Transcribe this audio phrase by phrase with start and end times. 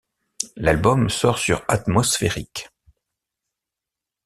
[0.55, 2.69] L’album sort sur Atmosphériques.